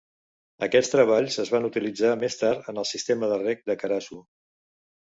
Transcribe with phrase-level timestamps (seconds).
[0.67, 4.21] Aquests treballs es van utilitzar més tard en el sistema de reg de Carasu.